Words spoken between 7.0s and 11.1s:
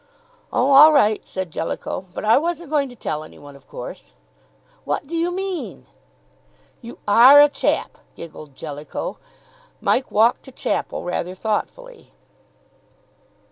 are a chap!" giggled Jellicoe. Mike walked to chapel